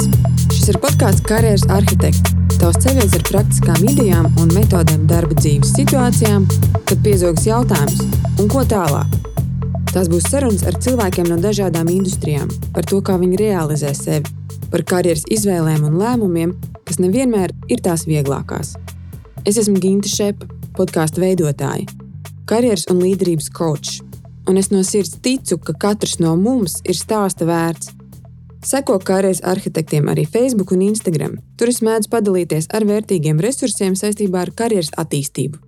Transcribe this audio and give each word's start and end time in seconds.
Sveiciens! 0.00 0.50
Šis 0.50 0.68
ir 0.72 0.78
podkāsts 0.80 1.22
Karjeras 1.24 1.64
arhitekts. 1.72 2.32
Tavs 2.60 2.78
ceļš 2.84 3.14
ar 3.18 3.24
praktiskām 3.28 3.84
idejām 3.88 4.26
un 4.40 4.52
metodēm 4.54 5.06
darba 5.08 5.36
dzīves 5.36 5.72
situācijām, 5.76 6.46
kad 6.88 7.02
piezogas 7.04 7.46
jautājums, 7.48 8.00
un 8.40 8.48
ko 8.52 8.64
tālāk. 8.68 9.12
Tās 9.92 10.10
būs 10.12 10.28
sarunas 10.30 10.64
ar 10.68 10.76
cilvēkiem 10.80 11.30
no 11.30 11.38
dažādām 11.40 11.88
industrijām 11.92 12.50
par 12.74 12.86
to, 12.88 13.00
kā 13.04 13.16
viņi 13.20 13.40
realizē 13.40 13.92
sevi, 13.96 14.28
par 14.70 14.84
karjeras 14.88 15.26
izvēlēm 15.32 15.84
un 15.88 15.98
lēmumiem, 16.00 16.54
kas 16.86 17.00
nevienmēr 17.02 17.54
ir 17.68 17.82
tās 17.84 18.06
vieglākās. 18.08 18.76
Es 19.44 19.58
esmu 19.60 19.80
Ginta 19.80 20.12
Šepa, 20.12 20.48
podkāstu 20.76 21.24
veidotāja, 21.24 21.88
karjeras 22.48 22.86
un 22.92 23.02
līderības 23.04 23.50
coach 23.52 24.00
un 24.48 24.56
es 24.56 24.70
no 24.72 24.82
sirds 24.82 25.14
ticu, 25.22 25.58
ka 25.62 25.76
katrs 25.78 26.18
no 26.18 26.34
mums 26.36 26.80
ir 26.88 26.96
stāsta 26.98 27.46
vērts. 27.46 27.99
Seko 28.66 28.98
karjeras 29.00 29.40
arhitektiem 29.46 30.10
arī 30.12 30.26
Facebook 30.28 30.72
un 30.76 30.82
Instagram. 30.84 31.38
Tur 31.56 31.72
es 31.72 31.80
mēdzu 31.84 32.10
padalīties 32.12 32.68
ar 32.76 32.84
vērtīgiem 32.88 33.40
resursiem 33.40 33.96
saistībā 33.96 34.44
ar 34.44 34.52
karjeras 34.56 34.92
attīstību. 35.00 35.58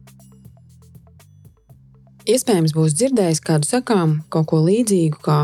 Iespējams, 2.28 2.74
būs 2.76 2.94
dzirdējis 2.94 3.42
kādu 3.42 3.66
sakām, 3.66 4.20
kaut 4.30 4.46
ko 4.52 4.60
līdzīgu 4.62 5.18
kā 5.24 5.38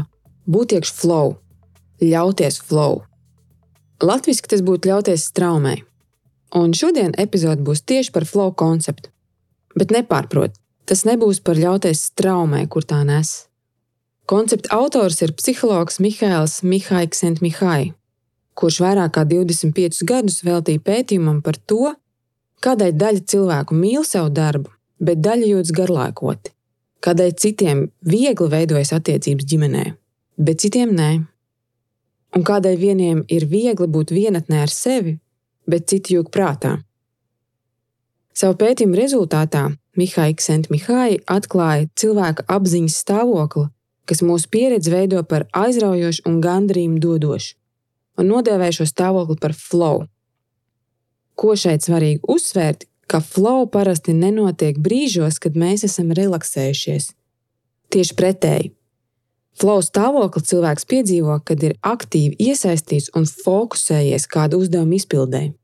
būt 0.47 0.77
iekš 0.77 0.93
flow, 1.01 1.35
ļauties 2.05 2.61
flow. 2.69 3.03
Latvijasiski 4.05 4.53
tas 4.53 4.63
būtu 4.63 4.93
ļauties 4.93 5.27
straumei. 5.33 5.83
Un 6.55 6.77
šodien 6.77 7.17
epizode 7.19 7.65
būs 7.65 7.83
tieši 7.83 8.15
par 8.15 8.29
flow 8.29 8.53
konceptu. 8.55 9.11
Bet 9.75 9.91
nepārprot, 9.93 10.55
Tas 10.89 11.05
nebūs 11.05 11.43
par 11.45 11.59
ļauties 11.61 12.07
straumē, 12.09 12.63
kur 12.73 12.87
tā 12.89 13.03
nes. 13.05 13.48
Koncepta 14.29 14.77
autors 14.77 15.23
ir 15.25 15.31
psihologs 15.33 15.97
Mihails 16.05 16.61
Mihaiks 16.61 17.23
Mihai, 17.41 17.95
kurš 18.53 18.83
vairāk 18.85 19.15
kā 19.17 19.23
25 19.25 20.03
gadus 20.05 20.43
veltīja 20.45 20.83
pētījumam 20.85 21.39
par 21.41 21.57
to, 21.57 21.95
kādēļ 22.61 22.93
daļa 23.01 23.23
cilvēku 23.33 23.79
mīl 23.79 24.05
savu 24.05 24.29
darbu, 24.37 24.69
bet 25.01 25.23
daļa 25.25 25.49
jūtas 25.53 25.73
garlaikoti, 25.79 26.53
kādēļ 27.01 27.33
citiem 27.41 27.81
viegli 28.05 28.51
veidojas 28.53 28.93
attiecības 28.99 29.49
ģimenē, 29.49 29.87
bet 30.37 30.61
citiem 30.61 30.93
nē, 30.99 31.09
un 32.37 32.47
kādēļ 32.51 32.77
vieniem 32.85 33.25
ir 33.33 33.49
viegli 33.49 33.89
būt 33.89 34.13
vienatnē 34.13 34.61
ar 34.67 34.75
sevi, 34.75 35.17
bet 35.65 35.89
citi 35.89 36.19
jūg 36.19 36.29
prātā. 36.29 36.75
Savu 38.37 38.61
pētījumu 38.61 39.01
rezultātā 39.01 39.65
Mihai 39.97 40.35
Ksentmihai 40.37 41.23
atklāja 41.25 41.89
cilvēka 41.97 42.45
apziņas 42.45 43.01
stāvokli, 43.07 43.71
kas 44.09 44.23
mūsu 44.25 44.49
pieredzi 44.51 44.93
veido 44.93 45.23
par 45.29 45.47
aizraujošu 45.57 46.25
un 46.29 46.41
gandrību 46.45 47.01
dodošu, 47.05 47.57
un 48.19 48.31
nodēvēja 48.33 48.81
šo 48.81 48.89
stāvokli 48.89 49.37
par 49.41 49.55
flow. 49.57 50.07
Ko 51.39 51.55
šeit 51.55 51.85
svarīgi 51.87 52.25
uzsvērt, 52.27 52.89
ka 53.09 53.21
flow 53.25 53.69
parasti 53.73 54.15
nenotiek 54.17 54.81
brīžos, 54.85 55.39
kad 55.41 55.57
mēs 55.57 55.87
esam 55.87 56.11
relaksējušies. 56.17 57.13
Tieši 57.93 58.17
pretēji. 58.19 58.73
Flow 59.59 59.81
stāvokli 59.83 60.45
cilvēks 60.47 60.87
piedzīvo, 60.87 61.39
kad 61.45 61.63
ir 61.67 61.79
aktīvi 61.83 62.37
iesaistīts 62.51 63.11
un 63.19 63.25
fokusējies 63.27 64.29
kādu 64.31 64.61
uzdevumu 64.63 64.99
izpildēji. 65.01 65.55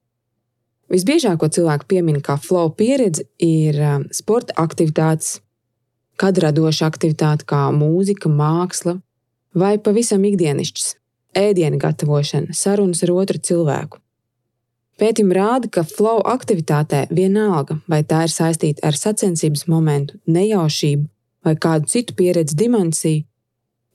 Visbiežāk, 0.91 1.39
ko 1.41 1.49
cilvēki 1.49 1.89
piemin 1.91 2.19
kā 2.25 2.37
flow 2.41 2.73
pieredzi, 2.75 3.25
ir 3.41 3.79
um, 3.81 4.09
sporta 4.13 4.57
aktivitātes, 4.61 5.39
kad 6.21 6.39
radoša 6.39 6.89
aktivitāte, 6.91 7.47
kā 7.49 7.69
mūzika, 7.75 8.31
māksla, 8.31 8.99
vai 9.55 9.79
pavisam 9.79 10.25
ikdienišķs- 10.25 10.95
ēdienu 11.47 11.79
gatavošana, 11.79 12.55
sarunas 12.55 13.03
ar 13.03 13.11
otru 13.11 13.39
cilvēku. 13.39 13.99
Pētījumi 14.99 15.35
rāda, 15.35 15.71
ka 15.71 15.83
flow 15.83 16.23
aktivitātē 16.23 17.09
vienalga, 17.11 17.81
vai 17.89 18.03
tā 18.03 18.23
ir 18.25 18.31
saistīta 18.31 18.79
ar 18.83 18.93
sacensības 18.93 19.67
momentu, 19.67 20.19
nejaušību 20.29 21.09
vai 21.45 21.55
kādu 21.57 21.87
citu 21.87 22.15
pieredzi 22.15 22.55
dimensiju, 22.55 23.25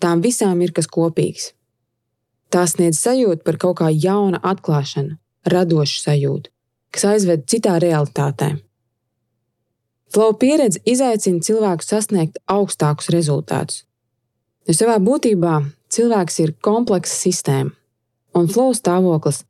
tām 0.01 0.21
visām 0.21 0.61
ir 0.61 0.71
kas 0.71 0.87
kopīgs. 0.87 1.53
Tās 2.51 2.75
sniedz 2.75 2.99
sajūtu 2.99 3.43
par 3.43 3.57
kaut 3.57 3.77
kā 3.77 3.89
jauna 3.89 4.39
atklāšanu, 4.43 5.17
radošu 5.45 6.03
sajūtu 6.03 6.49
kas 6.93 7.05
aizved 7.13 7.45
citā 7.49 7.77
realitātē. 7.81 8.55
Flow 10.09 10.33
pieredze 10.41 10.81
izaicina 10.89 11.43
cilvēku 11.45 11.85
sasniegt 11.85 12.39
augstākus 12.49 13.11
rezultātus. 13.13 13.83
Jo 14.65 14.73
savā 14.77 14.97
būtībā 15.01 15.59
cilvēks 15.93 16.39
ir 16.43 16.55
kompleksa 16.65 17.15
sistēma, 17.27 17.71
un 18.37 18.49
flow 18.49 18.73
stāvoklis 18.77 19.43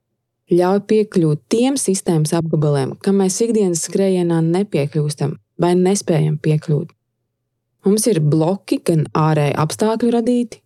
ļauj 0.52 0.84
piekļūt 0.90 1.44
tiem 1.52 1.78
sistēmas 1.80 2.34
apgabaliem, 2.36 2.96
kam 3.04 3.22
mēs 3.22 3.40
ikdienas 3.46 3.86
skrējienā 3.88 4.42
nepiekļūstam 4.46 5.36
vai 5.60 5.74
nespējam 5.80 6.40
piekļūt. 6.44 6.92
Mums 7.88 8.08
ir 8.12 8.20
bloki, 8.20 8.82
gan 8.84 9.06
ārēji 9.16 9.56
apstākļu 9.64 10.14
radīti, 10.18 10.60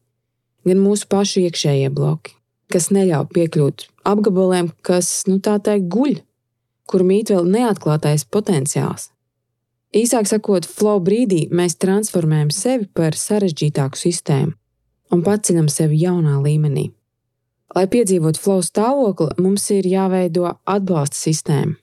gan 0.65 0.81
mūsu 0.81 1.09
pašu 1.11 1.45
iekšējie 1.45 1.93
bloki, 1.93 2.33
kas 2.73 2.89
neļauj 2.95 3.29
piekļūt 3.35 3.89
apgabaliem, 4.09 4.71
kas, 4.81 5.19
nu 5.29 5.37
tā 5.43 5.59
teikt, 5.61 5.91
guļ 5.93 6.21
kur 6.89 7.05
mīt 7.07 7.31
vēl 7.33 7.47
neatklātais 7.47 8.25
potenciāls. 8.29 9.12
Īsāk 9.93 10.25
sakot, 10.25 10.65
flow 10.65 10.97
brīdī 11.05 11.43
mēs 11.53 11.75
transformējam 11.77 12.49
sevi 12.49 12.87
par 12.97 13.13
sarežģītāku 13.13 13.99
sistēmu 13.99 14.55
un 15.13 15.21
paceļam 15.21 15.67
sevi 15.69 15.99
jaunā 16.01 16.39
līmenī. 16.41 16.87
Lai 17.77 17.85
piedzīvotu 17.89 18.41
flow 18.41 18.63
stāvokli, 18.65 19.29
mums 19.41 19.67
ir 19.73 19.85
jāveido 19.85 20.47
atbalsta 20.49 21.19
sistēma. 21.19 21.77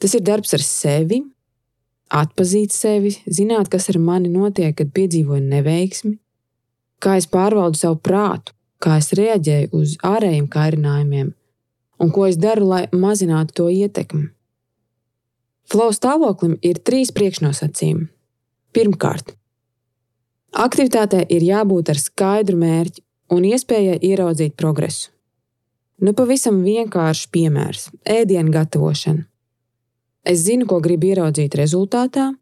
Tas 0.00 0.16
ir 0.16 0.24
darbs 0.24 0.56
ar 0.56 0.64
sevi, 0.64 1.20
atpazīt 2.08 2.72
sevi, 2.72 3.12
zināt, 3.28 3.68
kas 3.68 3.90
ar 3.92 4.00
mani 4.00 4.32
notiek, 4.32 4.72
kad 4.78 4.88
piedzīvoju 4.96 5.44
neveiksmi, 5.44 6.16
kā 7.04 7.18
es 7.20 7.28
pārvaldu 7.28 7.80
savu 7.80 8.00
prātu, 8.00 8.56
kā 8.80 8.96
es 9.00 9.12
reaģēju 9.16 9.72
uz 9.76 9.96
ārējiem 10.00 10.48
kairinājumiem, 10.48 11.32
un 12.00 12.12
ko 12.16 12.28
es 12.32 12.40
daru, 12.40 12.72
lai 12.72 12.84
mazinātu 12.96 13.60
to 13.60 13.68
ietekmi. 13.72 14.30
Flow 15.68 15.92
stāvoklim 15.94 16.56
ir 16.62 16.80
trīs 16.80 17.12
priekšnosacījumi. 17.14 18.08
Pirmkārt, 18.72 19.34
aktivitātei 20.54 21.24
ir 21.28 21.42
jābūt 21.42 21.90
ar 21.90 21.98
skaidru 21.98 22.58
mērķi 22.60 23.02
un 23.34 23.46
iespējai 23.46 23.98
ieraudzīt 24.10 24.56
progresu. 24.58 25.10
Nu, 26.00 26.14
pavisam 26.16 26.62
vienkāršs 26.64 27.28
piemērs- 27.34 27.90
ēdienu 28.18 28.52
gatavošana. 28.54 29.26
Es 30.24 30.44
zinu, 30.46 30.66
ko 30.66 30.80
gribu 30.80 31.10
ieraudzīt 31.10 31.56
rezultātā, 31.56 32.34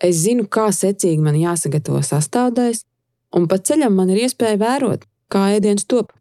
es 0.00 0.16
zinu, 0.16 0.46
kā 0.48 0.68
secīgi 0.72 1.20
man 1.20 1.34
jāsagatavo 1.34 2.02
sastāvdaļas, 2.04 2.84
un 3.36 3.46
pa 3.48 3.58
ceļam 3.58 3.94
man 3.94 4.10
ir 4.10 4.26
iespēja 4.26 4.58
vērot, 4.60 5.04
kā 5.30 5.56
ēdiens 5.56 5.86
top. 5.86 6.12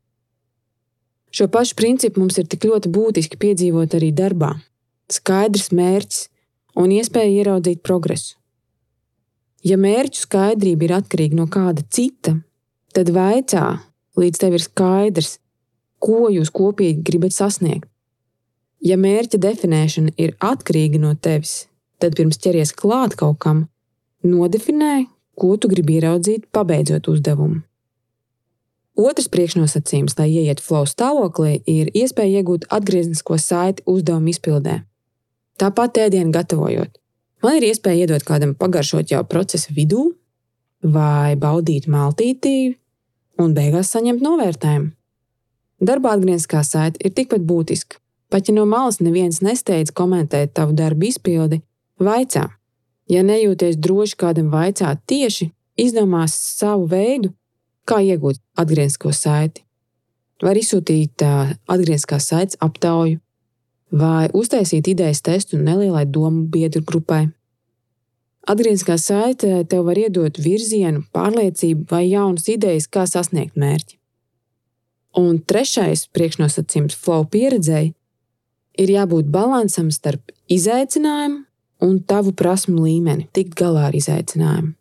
Šo 1.31 1.47
pašu 1.47 1.75
principu 1.75 2.19
mums 2.19 2.37
ir 2.37 2.47
tik 2.47 2.63
ļoti 2.63 2.91
būtiski 2.91 3.37
piedzīvot 3.37 3.95
arī 3.97 4.13
darbā. 4.15 4.55
Skaidrs 5.11 5.69
mērķis 5.75 6.27
un 6.81 6.93
iespēja 6.95 7.43
ieraudzīt 7.43 7.83
progresu. 7.85 8.35
Ja 9.65 9.77
mērķu 9.81 10.21
skaidrība 10.21 10.85
ir 10.85 10.93
atkarīga 10.99 11.37
no 11.39 11.47
kāda 11.49 11.81
cita, 11.89 12.35
tad 12.93 13.09
vaicā, 13.13 13.65
līdz 14.17 14.41
tev 14.41 14.57
ir 14.57 14.63
skaidrs, 14.65 15.37
ko 16.01 16.29
jūs 16.29 16.51
kopīgi 16.53 17.01
gribat 17.05 17.33
sasniegt. 17.33 17.89
Ja 18.85 18.97
mērķa 19.01 19.39
definēšana 19.41 20.13
ir 20.21 20.35
atkarīga 20.43 21.01
no 21.01 21.15
tevis, 21.17 21.65
tad 21.97 22.17
pirms 22.17 22.37
ķeries 22.41 22.75
klāt 22.77 23.15
kaut 23.17 23.39
kam, 23.41 23.63
nodefinē, 24.25 25.07
ko 25.33 25.55
tu 25.57 25.71
gribi 25.71 25.97
ieraudzīt, 25.97 26.45
pabeidzot 26.53 27.09
uzdevumu. 27.09 27.63
Otrs 28.95 29.27
priekšnosacījums, 29.27 30.15
lai 30.19 30.29
ieietu 30.31 30.63
flow 30.63 30.85
stāvoklī, 30.87 31.57
ir 31.67 31.89
iespēja 31.91 32.41
iegūt 32.41 32.69
atgrieznisko 32.71 33.37
saiti 33.41 33.83
uzdevumu 33.91 34.31
izpildē. 34.31 34.83
Tāpat 35.61 35.99
ēdienu 36.05 36.33
gatavojot. 36.35 36.97
Man 37.43 37.59
ir 37.59 37.67
iespēja 37.69 38.05
iedot 38.05 38.25
kādam 38.27 38.55
pagaršot 38.57 39.11
jau 39.13 39.21
procesa 39.27 39.73
vidū, 39.75 40.09
vai 40.81 41.35
baudīt 41.39 41.87
maltītī, 41.91 42.75
un 43.41 43.53
beigās 43.55 43.93
saņemt 43.93 44.23
novērtējumu. 44.25 44.91
Darba 45.85 46.15
atgriezniskā 46.15 46.63
saite 46.63 47.01
ir 47.03 47.13
tikpat 47.15 47.43
būtiska. 47.45 47.99
Pat 48.31 48.49
ja 48.49 48.55
no 48.55 48.65
malas 48.65 49.01
neviens 49.03 49.41
nesteidz 49.45 49.93
komentēt 49.93 50.55
tavu 50.57 50.73
darbu 50.75 51.09
izpildi, 51.11 51.61
vaicā. 52.01 52.47
Ja 53.11 53.21
nejūties 53.21 53.77
droši 53.77 54.17
kādam 54.17 54.49
vaicāt 54.53 55.03
tieši, 55.07 55.51
izdomās 55.77 56.33
savu 56.33 56.87
veidu, 56.89 57.35
Kā 57.85 57.99
iegūt 58.01 58.39
atgrieznisko 58.57 59.11
saiti? 59.13 59.61
Var 60.41 60.57
izsūtīt 60.57 61.21
atgriezniskās 61.21 62.31
saites 62.31 62.57
aptauju, 62.65 63.19
vai 63.95 64.27
uztaisīt 64.35 64.89
idejas 64.91 65.23
testu 65.23 65.57
nelielai 65.61 66.05
domu 66.05 66.45
biedru 66.51 66.83
grupai. 66.83 67.27
Atgriezniskā 68.45 68.97
saite 69.01 69.63
tev 69.69 69.87
var 69.87 69.97
iedot 69.97 70.37
virzienu, 70.37 71.01
pārliecību 71.15 71.87
vai 71.89 72.03
jaunas 72.11 72.45
idejas, 72.51 72.85
kā 72.85 73.07
sasniegt 73.09 73.57
mērķi. 73.57 73.97
Un 75.17 75.39
trešais 75.39 76.05
priekšnosacījums 76.13 76.97
flow 76.99 77.25
pieredzēji 77.31 77.93
ir 78.83 78.91
jābūt 78.91 79.31
līdzsvaram 79.31 79.91
starp 79.95 80.33
izaicinājumu 80.51 81.45
un 81.85 81.99
tavu 82.03 82.35
prasmu 82.35 82.83
līmeni, 82.83 83.29
tikt 83.33 83.55
galā 83.57 83.89
ar 83.89 83.95
izaicinājumu. 83.97 84.75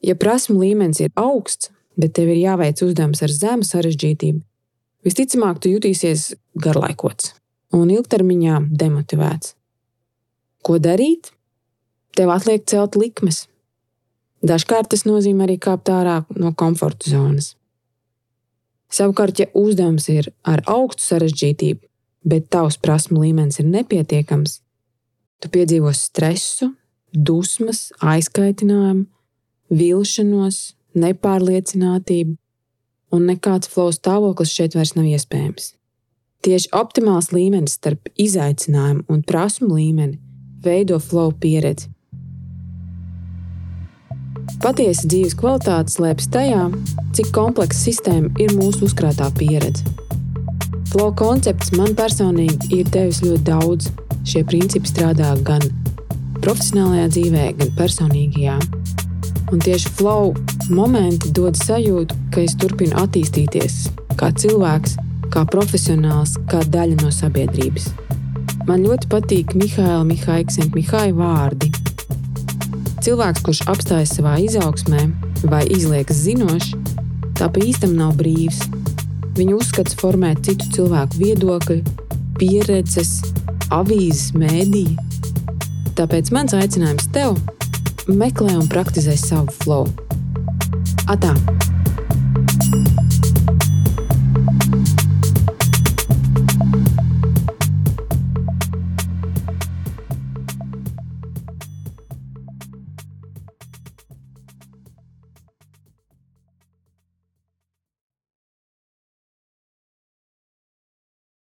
Ja 0.00 0.16
prasmu 0.16 0.56
līmenis 0.62 1.02
ir 1.04 1.12
augsts, 1.20 1.68
bet 2.00 2.16
tev 2.16 2.32
ir 2.32 2.40
jāveic 2.40 2.80
uzdevums 2.82 3.20
ar 3.22 3.34
zemu 3.34 3.68
sarežģītību, 3.68 4.40
visticamāk, 5.04 5.60
tu 5.60 5.74
jutīsies 5.76 6.32
garlaikots 6.56 7.34
un 7.76 7.90
ilgtermiņā 7.90 8.60
demotivēts. 8.80 9.54
Ko 10.66 10.78
darīt? 10.82 11.32
Tev 12.16 12.32
atliek 12.34 12.66
celt 12.68 12.98
likmes. 12.98 13.46
Dažkārt 14.44 14.90
tas 14.92 15.06
nozīmē 15.06 15.46
arī 15.46 15.56
kāpt 15.60 15.92
ārā 15.92 16.22
no 16.36 16.52
komforta 16.56 17.10
zonas. 17.12 17.54
Savukārt, 18.90 19.38
ja 19.38 19.46
uzdevums 19.54 20.08
ir 20.10 20.32
ar 20.42 20.64
augstu 20.66 21.04
sarežģītību, 21.06 21.84
bet 22.26 22.48
tavs 22.50 22.80
prasmu 22.82 23.22
līmenis 23.22 23.60
ir 23.62 23.68
nepietiekams, 23.70 24.58
tu 25.40 25.50
piedzīvosi 25.52 26.08
stresu, 26.10 26.72
dusmas, 27.14 27.90
aizkaitinājumu, 28.02 29.06
vilšanos, 29.70 30.60
nepārliecinātību, 30.98 32.34
un 33.14 33.28
nekāds 33.30 33.70
flow 33.70 33.94
stāvoklis 33.94 34.56
šeit 34.56 34.74
vairs 34.74 34.96
nav 34.98 35.06
iespējams. 35.06 35.74
Tieši 36.40 36.70
optimāls 36.72 37.34
līmenis 37.36 37.74
starp 37.76 38.08
izaicinājumu 38.16 39.02
un 39.12 39.18
prasmu 39.28 39.74
līmeni 39.76 40.16
veido 40.64 40.96
flow 40.96 41.34
pieredzi. 41.36 41.90
Patiesa 44.64 45.04
dzīves 45.04 45.36
kvalitāte 45.36 45.92
slēpjas 45.92 46.30
tajā, 46.32 46.62
cik 47.16 47.28
kompleksa 47.36 47.82
sistēma 47.90 48.32
ir 48.40 48.54
mūsu 48.56 48.86
uzkrātā 48.88 49.28
pieredze. 49.36 49.84
Flow 50.88 51.12
koncepts 51.16 51.74
man 51.76 51.92
personīgi 51.96 52.72
ir 52.78 52.88
devis 52.88 53.20
ļoti 53.24 53.44
daudz. 53.44 53.90
Šie 54.24 54.40
principi 54.48 54.88
strādā 54.88 55.34
gan 55.44 55.60
profesionālajā 56.40 57.12
dzīvē, 57.18 57.44
gan 57.60 57.76
personīgajā. 57.76 58.56
Un 59.52 59.60
tieši 59.60 59.92
flow 60.00 60.32
momenti 60.72 61.34
dod 61.36 61.60
sajūtu, 61.60 62.16
ka 62.32 62.44
es 62.48 62.56
turpinu 62.56 62.96
attīstīties 63.04 63.78
kā 64.16 64.32
cilvēks, 64.40 64.96
kā 65.32 65.44
profesionāls, 65.48 66.36
kā 66.50 66.62
daļa 66.74 66.98
no 67.02 67.10
sabiedrības. 67.14 67.90
Man 68.68 68.84
ļoti 68.86 69.08
patīk 69.10 69.54
Mihaila 69.58 70.04
Mihaiksena 70.06 70.70
Mihai 70.74 71.10
vārdi. 71.16 71.70
Cilvēks, 73.00 73.42
kurš 73.46 73.62
apstājas 73.72 74.12
savā 74.18 74.36
izaugsmē 74.44 75.06
vai 75.48 75.62
izliekas 75.72 76.20
zinošs, 76.26 76.74
tā 77.38 77.48
pa 77.48 77.62
īstam 77.64 77.96
nav 77.96 78.18
brīvs. 78.20 78.60
Viņa 79.38 79.56
uzskats 79.56 79.96
formē 79.96 80.34
citu 80.44 80.68
cilvēku 80.74 81.22
viedokļu, 81.22 81.80
pieredzes, 82.36 83.16
avīzes, 83.72 84.34
mēdīju. 84.36 84.98
Tāpēc 85.96 86.30
mans 86.36 86.54
aicinājums 86.56 87.08
tev 87.14 87.40
meklē 88.10 88.58
un 88.60 88.68
praktizē 88.68 89.16
savu 89.18 89.52
flow. 89.62 89.88
Atā! 91.10 91.34